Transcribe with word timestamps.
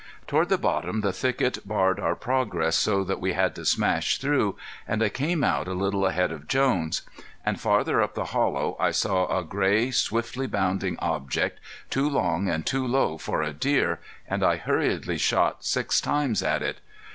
Toward 0.25 0.49
the 0.49 0.57
bottom 0.57 1.01
the 1.01 1.13
thicket 1.13 1.59
barred 1.63 1.99
our 1.99 2.15
progress 2.15 2.75
so 2.75 3.03
that 3.03 3.19
we 3.21 3.33
had 3.33 3.53
to 3.53 3.63
smash 3.63 4.17
through 4.17 4.57
and 4.87 5.03
I 5.03 5.09
came 5.09 5.43
out 5.43 5.67
a 5.67 5.75
little 5.75 6.07
ahead 6.07 6.31
of 6.31 6.47
Jones. 6.47 7.03
And 7.45 7.61
farther 7.61 8.01
up 8.01 8.15
the 8.15 8.25
hollow 8.33 8.75
I 8.79 8.89
saw 8.89 9.27
a 9.37 9.43
gray 9.43 9.91
swiftly 9.91 10.47
bounding 10.47 10.97
object 10.97 11.59
too 11.91 12.09
long 12.09 12.49
and 12.49 12.65
too 12.65 12.87
low 12.87 13.19
for 13.19 13.43
a 13.43 13.53
deer, 13.53 13.99
and 14.27 14.43
I 14.43 14.55
hurriedly 14.57 15.19
shot 15.19 15.63
six 15.63 16.01
times 16.01 16.41
at 16.41 16.63
it. 16.63 16.79